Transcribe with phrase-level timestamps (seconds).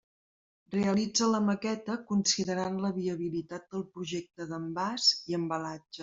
[0.75, 5.99] Realitza la maqueta considerant la viabilitat del projecte d'envàs i embalatge.